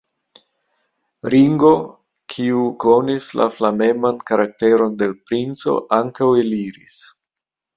[1.33, 1.73] Ringo,
[2.33, 6.99] kiu konis la flameman karakteron de l' princo, ankaŭ eliris.